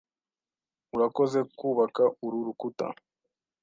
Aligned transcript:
Urakoze 0.95 1.39
kubaka 1.59 2.03
uru 2.25 2.37
rukuta. 2.45 2.87